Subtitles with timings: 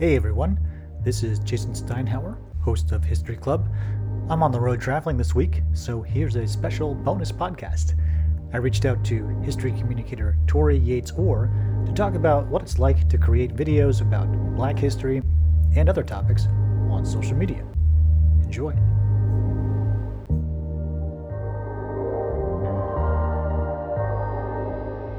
[0.00, 0.60] Hey everyone,
[1.02, 3.68] this is Jason Steinhauer, host of History Club.
[4.30, 7.98] I'm on the road traveling this week, so here's a special bonus podcast.
[8.52, 11.50] I reached out to history communicator Torri Yates Orr
[11.84, 15.20] to talk about what it's like to create videos about black history
[15.74, 16.46] and other topics
[16.90, 17.66] on social media.
[18.44, 18.74] Enjoy.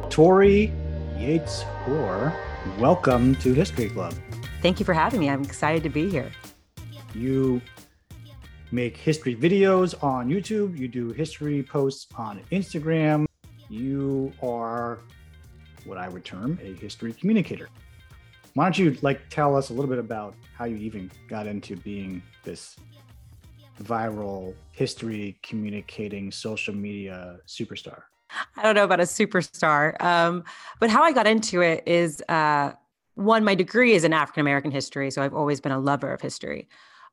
[0.10, 0.72] Torri
[1.20, 2.34] Yates Orr,
[2.78, 4.14] welcome to History Club.
[4.62, 5.30] Thank you for having me.
[5.30, 6.32] I'm excited to be here.
[7.14, 7.62] You
[8.72, 13.26] make history videos on YouTube, you do history posts on Instagram.
[13.70, 15.00] You are
[15.86, 17.70] what I would term a history communicator.
[18.54, 21.76] Why don't you like tell us a little bit about how you even got into
[21.78, 22.76] being this
[23.84, 28.02] viral history communicating social media superstar?
[28.56, 30.44] I don't know about a superstar, um,
[30.80, 32.74] but how I got into it is uh,
[33.16, 36.22] one, my degree is in African American history, so I've always been a lover of
[36.22, 36.68] history.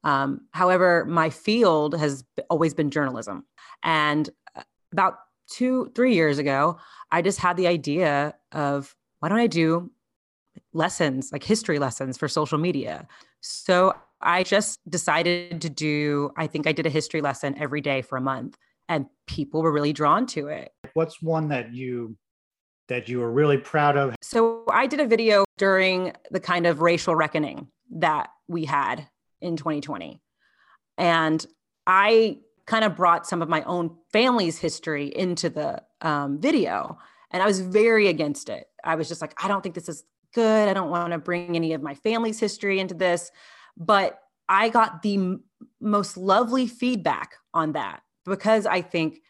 [0.05, 3.45] Um, however, my field has always been journalism.
[3.83, 6.79] And uh, about two, three years ago,
[7.11, 9.91] I just had the idea of why don't I do
[10.73, 13.09] lessons, like history lessons for social media?
[13.41, 18.03] So I just decided to do, I think I did a history lesson every day
[18.03, 18.57] for a month,
[18.89, 20.73] and people were really drawn to it.
[20.95, 22.17] What's one that you
[22.89, 24.15] that you were really proud of?
[24.23, 29.09] So I did a video during the kind of racial reckoning that we had
[29.41, 30.21] in 2020.
[30.99, 31.45] And
[31.87, 36.99] I kind of brought some of my own family's history into the um, video.
[37.31, 38.67] And I was very against it.
[38.85, 40.69] I was just like, I don't think this is good.
[40.69, 43.31] I don't want to bring any of my family's history into this.
[43.77, 45.45] But I got the m-
[45.81, 49.21] most lovely feedback on that because I think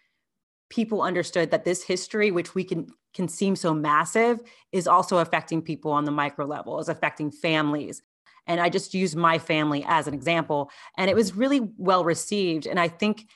[0.68, 4.40] people understood that this history, which we can can seem so massive,
[4.72, 8.02] is also affecting people on the micro level, is affecting families.
[8.46, 10.70] And I just used my family as an example.
[10.98, 12.66] And it was really well received.
[12.66, 13.26] And I think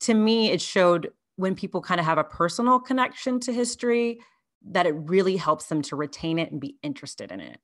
[0.00, 4.20] to me, it showed when people kind of have a personal connection to history
[4.66, 7.58] that it really helps them to retain it and be interested in it.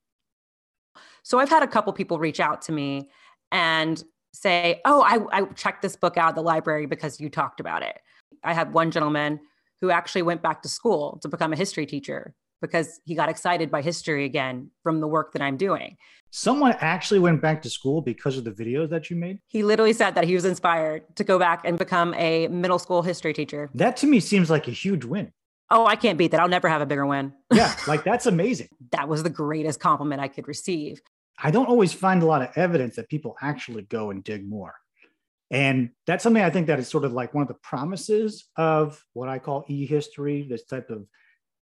[1.23, 3.11] So I've had a couple people reach out to me
[3.53, 4.03] and
[4.37, 7.83] say, Oh, I, I checked this book out at the library because you talked about
[7.83, 7.99] it.
[8.45, 9.41] I had one gentleman
[9.81, 13.71] who actually went back to school to become a history teacher because he got excited
[13.71, 15.97] by history again from the work that I'm doing.
[16.31, 19.39] Someone actually went back to school because of the videos that you made?
[19.47, 23.03] He literally said that he was inspired to go back and become a middle school
[23.03, 23.71] history teacher.
[23.75, 25.33] That to me seems like a huge win.
[25.71, 26.41] Oh, I can't beat that.
[26.41, 27.33] I'll never have a bigger win.
[27.53, 28.69] yeah, like that's amazing.
[28.93, 31.01] that was the greatest compliment I could receive.
[31.39, 34.75] I don't always find a lot of evidence that people actually go and dig more.
[35.51, 39.03] And that's something I think that is sort of like one of the promises of
[39.13, 41.07] what I call e history, this type of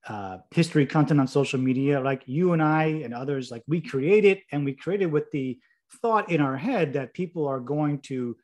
[0.06, 2.00] uh, history content on social media.
[2.00, 5.30] Like you and I and others, like we create it and we create it with
[5.30, 5.58] the
[6.02, 8.36] thought in our head that people are going to,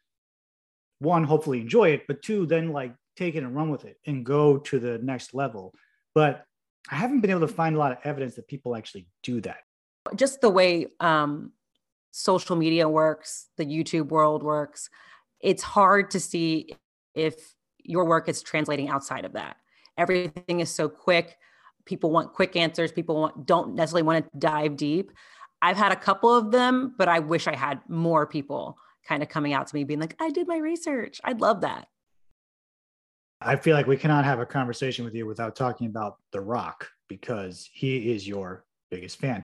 [1.00, 4.24] one, hopefully enjoy it, but two, then like take it and run with it and
[4.24, 5.74] go to the next level.
[6.14, 6.44] But
[6.90, 9.58] I haven't been able to find a lot of evidence that people actually do that.
[10.14, 11.52] Just the way um,
[12.10, 14.88] social media works, the YouTube world works
[15.40, 16.74] it's hard to see
[17.14, 17.54] if
[17.84, 19.56] your work is translating outside of that.
[19.96, 21.36] Everything is so quick.
[21.84, 22.92] People want quick answers.
[22.92, 25.12] People want, don't necessarily want to dive deep.
[25.62, 29.28] I've had a couple of them, but I wish I had more people kind of
[29.28, 31.20] coming out to me being like, I did my research.
[31.24, 31.88] I'd love that.
[33.40, 36.88] I feel like we cannot have a conversation with you without talking about The Rock
[37.08, 39.42] because he is your biggest fan.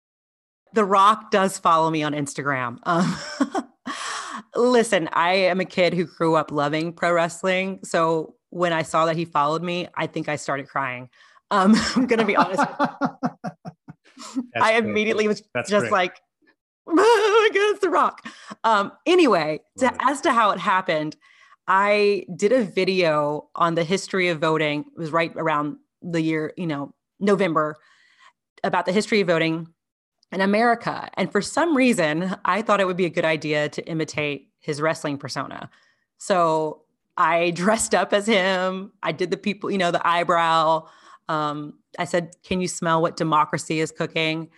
[0.74, 2.78] The Rock does follow me on Instagram.
[2.82, 3.16] Um,
[4.56, 7.80] Listen, I am a kid who grew up loving pro wrestling.
[7.84, 11.08] So when I saw that he followed me, I think I started crying.
[11.50, 12.62] Um, I'm going to be honest.
[14.60, 15.92] I immediately was That's just great.
[15.92, 16.20] like,
[16.88, 18.26] oh my God, it's The Rock.
[18.64, 21.16] Um, anyway, to, as to how it happened,
[21.68, 24.84] I did a video on the history of voting.
[24.96, 27.76] It was right around the year, you know, November,
[28.64, 29.68] about the history of voting
[30.34, 31.08] in America.
[31.14, 34.80] And for some reason, I thought it would be a good idea to imitate his
[34.80, 35.70] wrestling persona.
[36.18, 36.82] So
[37.16, 38.92] I dressed up as him.
[39.02, 40.88] I did the people, you know, the eyebrow.
[41.28, 44.50] Um, I said, Can you smell what democracy is cooking?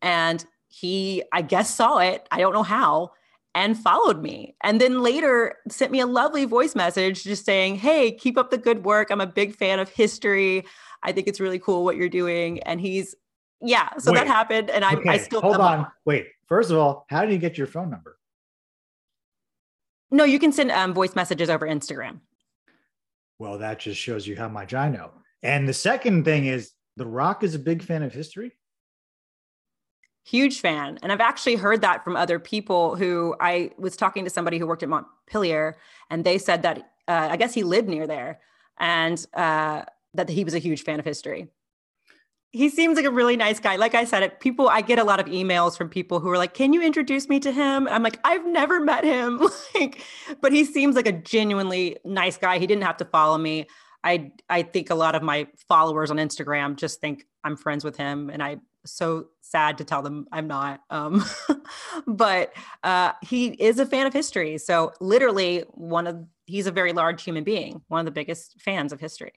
[0.00, 2.26] And he, I guess, saw it.
[2.30, 3.12] I don't know how
[3.54, 4.54] and followed me.
[4.62, 8.58] And then later sent me a lovely voice message just saying, Hey, keep up the
[8.58, 9.10] good work.
[9.10, 10.64] I'm a big fan of history.
[11.02, 12.60] I think it's really cool what you're doing.
[12.62, 13.14] And he's
[13.60, 14.18] yeah, so Wait.
[14.18, 15.08] that happened, and I, okay.
[15.10, 15.86] I still hold on.
[16.04, 18.16] Wait, first of all, how did you get your phone number?
[20.10, 22.20] No, you can send um, voice messages over Instagram.
[23.38, 25.10] Well, that just shows you how much I know.
[25.42, 28.52] And the second thing is, The Rock is a big fan of history.
[30.24, 30.98] huge fan.
[31.02, 34.66] And I've actually heard that from other people who I was talking to somebody who
[34.66, 35.76] worked at Montpelier,
[36.10, 38.40] and they said that uh, I guess he lived near there
[38.78, 39.82] and uh,
[40.14, 41.48] that he was a huge fan of history.
[42.50, 43.76] He seems like a really nice guy.
[43.76, 46.54] Like I said, people, I get a lot of emails from people who are like,
[46.54, 49.38] "Can you introduce me to him?" I'm like, "I've never met him,"
[49.74, 50.02] like,
[50.40, 52.58] but he seems like a genuinely nice guy.
[52.58, 53.66] He didn't have to follow me.
[54.02, 57.96] I I think a lot of my followers on Instagram just think I'm friends with
[57.96, 60.80] him, and I'm so sad to tell them I'm not.
[60.90, 61.24] Um,
[62.06, 62.52] but
[62.82, 64.58] uh, he is a fan of history.
[64.58, 68.92] So literally, one of he's a very large human being, one of the biggest fans
[68.92, 69.32] of history.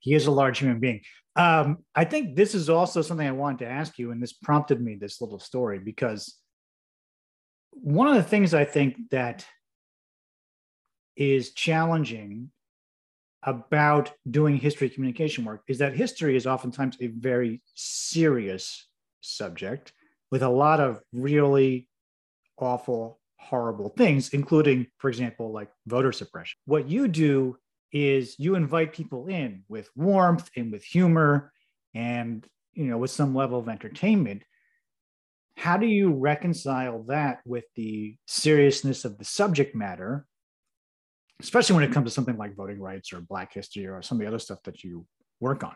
[0.00, 1.00] He is a large human being.
[1.36, 4.80] Um, I think this is also something I wanted to ask you, and this prompted
[4.80, 6.38] me this little story because
[7.72, 9.44] one of the things I think that
[11.16, 12.50] is challenging
[13.42, 18.88] about doing history communication work is that history is oftentimes a very serious
[19.20, 19.92] subject
[20.30, 21.88] with a lot of really
[22.58, 26.58] awful, horrible things, including, for example, like voter suppression.
[26.64, 27.58] What you do
[27.94, 31.50] is you invite people in with warmth and with humor
[31.94, 34.42] and you know with some level of entertainment
[35.56, 40.26] how do you reconcile that with the seriousness of the subject matter
[41.40, 44.20] especially when it comes to something like voting rights or Black history or some of
[44.20, 45.06] the other stuff that you
[45.40, 45.74] work on.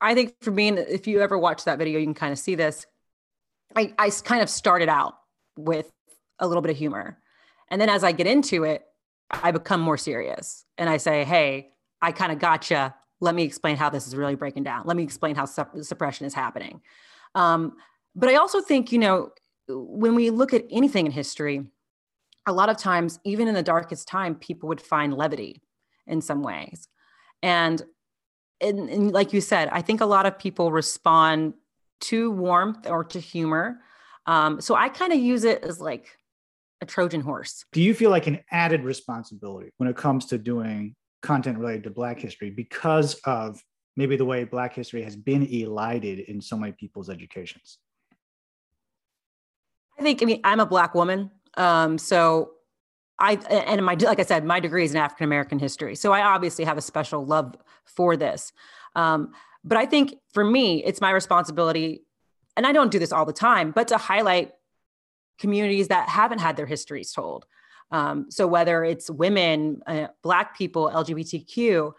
[0.00, 2.54] I think for me, if you ever watch that video, you can kind of see
[2.54, 2.86] this.
[3.74, 5.14] I, I kind of started out
[5.56, 5.90] with
[6.38, 7.18] a little bit of humor.
[7.70, 8.82] And then as I get into it,
[9.32, 11.70] I become more serious and I say, hey,
[12.00, 12.94] I kind of gotcha.
[13.20, 14.82] Let me explain how this is really breaking down.
[14.84, 16.80] Let me explain how suppression is happening.
[17.34, 17.76] Um,
[18.14, 19.30] but I also think, you know,
[19.68, 21.64] when we look at anything in history,
[22.46, 25.62] a lot of times, even in the darkest time, people would find levity
[26.06, 26.88] in some ways.
[27.42, 27.80] And,
[28.60, 31.54] and, and like you said, I think a lot of people respond
[32.00, 33.78] to warmth or to humor.
[34.26, 36.18] Um, so I kind of use it as like
[36.82, 37.64] a Trojan horse.
[37.72, 41.90] Do you feel like an added responsibility when it comes to doing content related to
[41.90, 43.62] Black history because of
[43.96, 47.78] maybe the way Black history has been elided in so many people's educations?
[49.98, 51.30] I think, I mean, I'm a Black woman.
[51.56, 52.52] Um, so
[53.18, 56.22] I and my like I said, my degree is in African American history, so I
[56.22, 58.52] obviously have a special love for this.
[58.96, 59.32] Um,
[59.62, 62.02] but I think for me, it's my responsibility,
[62.56, 64.52] and I don't do this all the time, but to highlight
[65.42, 67.44] communities that haven't had their histories told.
[67.90, 71.92] Um, so whether it's women, uh, Black people, LGBTQ,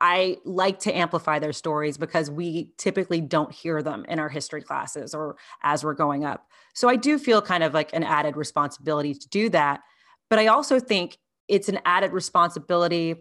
[0.00, 4.60] I like to amplify their stories because we typically don't hear them in our history
[4.60, 6.46] classes or as we're going up.
[6.74, 9.80] So I do feel kind of like an added responsibility to do that.
[10.28, 11.16] But I also think
[11.46, 13.14] it's an added responsibility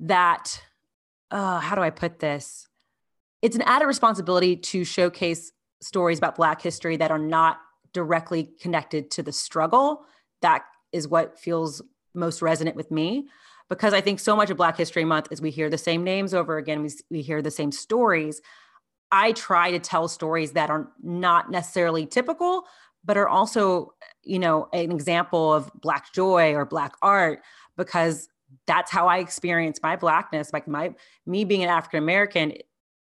[0.00, 0.60] that,
[1.30, 2.66] uh, how do I put this?
[3.42, 7.58] It's an added responsibility to showcase stories about Black history that are not
[7.92, 10.04] directly connected to the struggle.
[10.42, 10.62] That
[10.92, 11.82] is what feels
[12.14, 13.28] most resonant with me
[13.68, 16.32] because I think so much of Black History Month is we hear the same names
[16.32, 18.40] over again, we, we hear the same stories.
[19.12, 22.64] I try to tell stories that are not necessarily typical,
[23.04, 27.42] but are also, you know, an example of Black joy or Black art,
[27.76, 28.28] because
[28.66, 30.52] that's how I experience my Blackness.
[30.52, 30.94] Like my,
[31.26, 32.54] me being an African American,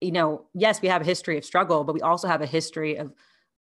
[0.00, 2.96] you know, yes, we have a history of struggle, but we also have a history
[2.96, 3.12] of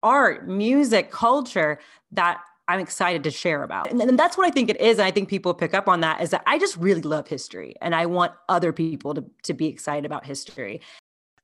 [0.07, 1.79] art, music, culture
[2.11, 2.39] that
[2.69, 3.91] I'm excited to share about.
[3.91, 4.99] And, and, that's what I think it is.
[4.99, 7.75] And I think people pick up on that is that I just really love history
[7.81, 10.81] and I want other people to, to be excited about history.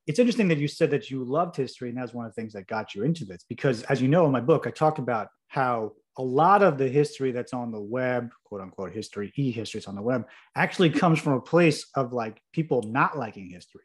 [0.06, 2.52] It's interesting that you said that you loved history, and that's one of the things
[2.52, 3.44] that got you into this.
[3.48, 6.88] Because as you know, in my book, I talk about how a lot of the
[6.88, 11.18] history that's on the web, quote unquote history, e histories on the web, actually comes
[11.20, 13.84] from a place of like people not liking history.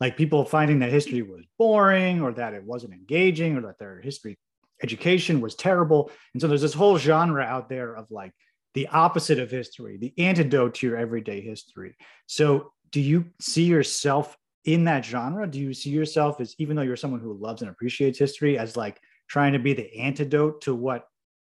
[0.00, 4.00] Like people finding that history was boring or that it wasn't engaging or that their
[4.00, 4.36] history
[4.82, 6.10] education was terrible.
[6.34, 8.32] And so there's this whole genre out there of like
[8.74, 11.96] the opposite of history, the antidote to your everyday history.
[12.26, 15.46] So do you see yourself in that genre?
[15.46, 18.76] Do you see yourself as, even though you're someone who loves and appreciates history, as
[18.76, 21.06] like trying to be the antidote to what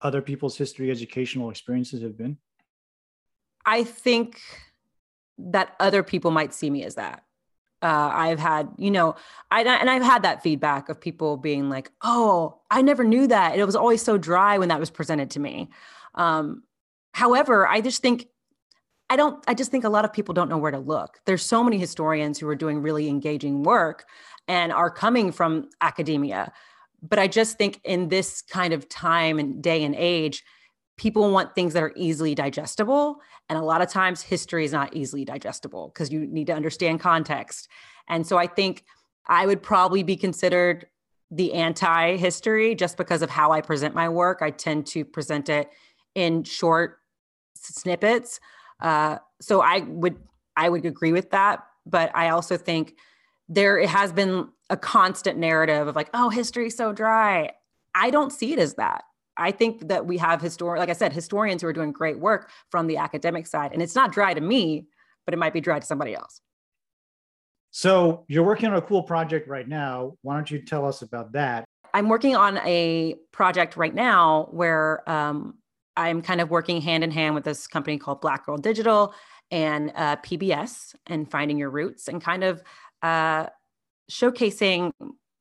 [0.02, 2.36] other people's history educational experiences have been?
[3.64, 4.40] I think
[5.38, 7.24] that other people might see me as that
[7.84, 9.14] uh, I've had, you know,
[9.50, 13.58] I and I've had that feedback of people being like, "Oh, I never knew that.
[13.58, 15.68] It was always so dry when that was presented to me."
[16.14, 16.62] Um,
[17.12, 18.26] however, I just think
[19.10, 19.44] I don't.
[19.46, 21.20] I just think a lot of people don't know where to look.
[21.26, 24.06] There's so many historians who are doing really engaging work
[24.48, 26.52] and are coming from academia,
[27.02, 30.42] but I just think in this kind of time and day and age,
[30.96, 34.94] people want things that are easily digestible and a lot of times history is not
[34.94, 37.68] easily digestible because you need to understand context
[38.08, 38.84] and so i think
[39.26, 40.86] i would probably be considered
[41.34, 44.38] the anti history just because of how I present my work.
[44.40, 45.68] I tend to present it
[46.14, 46.98] in short
[47.54, 48.40] snippets.
[48.80, 50.16] Uh, so I would
[50.56, 52.96] I would agree with that, but I also think
[53.48, 57.50] there has been a constant narrative of like, oh, history's so dry.
[57.94, 59.04] I don't see it as that.
[59.36, 62.50] I think that we have historian, like I said, historians who are doing great work
[62.70, 64.86] from the academic side, and it's not dry to me,
[65.24, 66.40] but it might be dry to somebody else.
[67.70, 70.16] So you're working on a cool project right now.
[70.22, 71.64] Why don't you tell us about that?
[71.92, 75.58] I'm working on a project right now where um,
[75.96, 79.14] I'm kind of working hand in hand with this company called Black Girl Digital
[79.50, 82.62] and uh, PBS and finding your roots and kind of
[83.02, 83.46] uh,
[84.10, 84.92] showcasing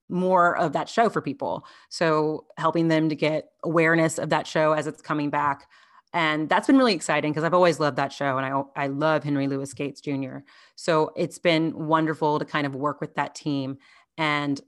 [0.09, 1.65] more of that show for people.
[1.89, 5.67] So helping them to get awareness of that show as it's coming back.
[6.13, 9.23] And that's been really exciting because I've always loved that show and I, I love
[9.23, 10.37] Henry Louis Gates Jr.
[10.75, 13.77] So it's been wonderful to kind of work with that team.
[14.17, 14.61] And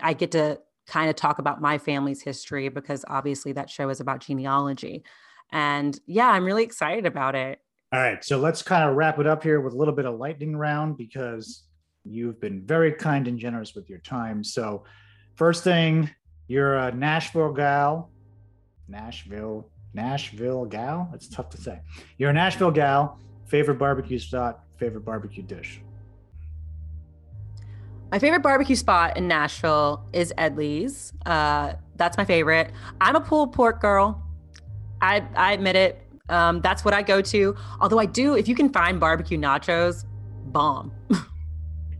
[0.00, 3.98] I get to kind of talk about my family's history because obviously that show is
[3.98, 5.02] about genealogy.
[5.50, 7.60] And yeah, I'm really excited about it.
[7.92, 8.24] All right.
[8.24, 10.96] So let's kind of wrap it up here with a little bit of lightning round
[10.96, 11.64] because
[12.08, 14.42] you've been very kind and generous with your time.
[14.44, 14.84] So,
[15.34, 16.10] first thing,
[16.48, 18.10] you're a Nashville gal.
[18.88, 21.10] Nashville Nashville gal.
[21.14, 21.80] It's tough to say.
[22.18, 23.18] You're a Nashville gal.
[23.46, 25.80] Favorite barbecue spot, favorite barbecue dish.
[28.12, 31.12] My favorite barbecue spot in Nashville is Edley's.
[31.24, 32.70] Uh, that's my favorite.
[33.00, 34.22] I'm a pulled pork girl.
[35.00, 36.02] I, I admit it.
[36.28, 37.56] Um, that's what I go to.
[37.80, 40.04] Although I do, if you can find barbecue nachos,
[40.46, 40.92] bomb.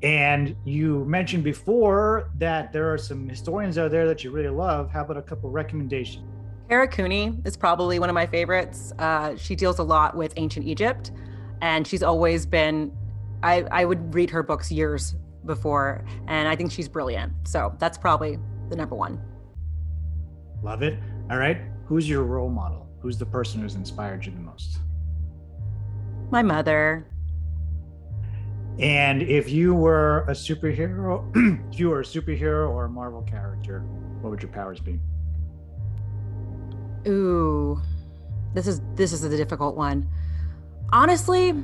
[0.03, 4.91] and you mentioned before that there are some historians out there that you really love.
[4.91, 6.25] How about a couple recommendations?
[6.69, 8.93] Kara Cooney is probably one of my favorites.
[8.99, 11.13] Uh, she deals a lot with ancient Egypt,
[11.63, 12.93] and she's always been.
[13.43, 17.33] I, I would read her books years before, and I think she's brilliant.
[17.45, 18.39] So that's probably
[18.69, 19.21] the number one.
[20.63, 20.99] Love it.
[21.31, 21.59] All right.
[21.87, 22.89] Who's your role model?
[23.01, 24.79] Who's the person who's inspired you the most?
[26.31, 27.07] My mother.
[28.79, 31.25] And if you were a superhero,
[31.73, 33.81] if you were a superhero or a Marvel character,
[34.21, 35.01] what would your powers be?
[37.09, 37.81] Ooh,
[38.55, 40.09] this is this is a difficult one.
[40.93, 41.55] Honestly,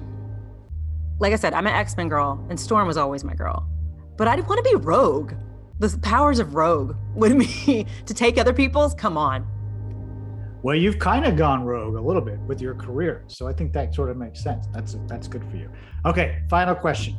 [1.18, 3.68] like I said, I'm an X Men girl, and Storm was always my girl.
[4.16, 5.32] But I'd want to be Rogue.
[5.80, 8.94] The powers of Rogue would me to take other people's.
[8.94, 9.46] Come on.
[10.62, 13.72] Well, you've kind of gone rogue a little bit with your career, so I think
[13.72, 14.66] that sort of makes sense.
[14.72, 15.68] That's that's good for you.
[16.06, 17.16] Okay, final question.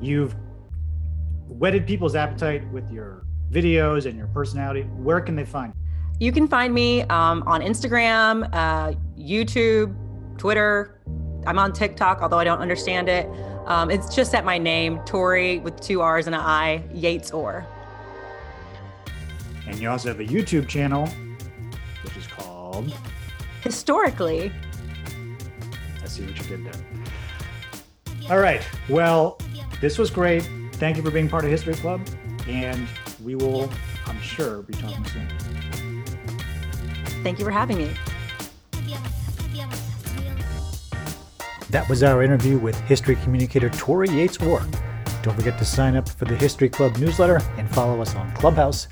[0.00, 0.34] You've
[1.46, 4.82] whetted people's appetite with your videos and your personality.
[4.82, 6.26] Where can they find you?
[6.26, 9.94] You can find me um, on Instagram, uh, YouTube,
[10.38, 10.98] Twitter.
[11.46, 13.28] I'm on TikTok, although I don't understand it.
[13.66, 17.66] Um, it's just at my name, Torri, with two R's and an I, Yates Orr.
[19.66, 21.06] And you also have a YouTube channel,
[22.02, 22.57] which is called
[23.62, 24.52] Historically.
[26.02, 28.30] I see what you did there.
[28.30, 28.66] All right.
[28.88, 29.38] Well,
[29.80, 30.48] this was great.
[30.74, 32.00] Thank you for being part of History Club.
[32.46, 32.86] And
[33.22, 33.70] we will,
[34.06, 36.04] I'm sure, be talking soon.
[37.22, 37.90] Thank you for having me.
[41.70, 44.66] That was our interview with history communicator Torri Yates Orr.
[45.22, 48.88] Don't forget to sign up for the History Club newsletter and follow us on Clubhouse.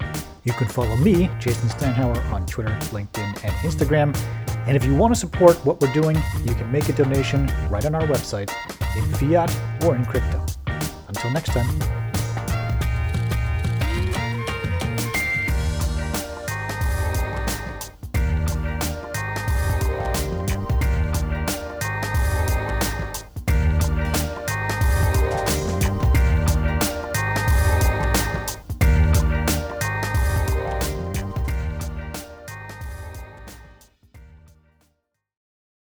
[0.46, 4.16] You can follow me, Jason Steinhauer, on Twitter, LinkedIn, and Instagram.
[4.68, 7.84] And if you want to support what we're doing, you can make a donation right
[7.84, 8.52] on our website
[8.96, 9.52] in fiat
[9.84, 10.46] or in crypto.
[11.08, 12.05] Until next time.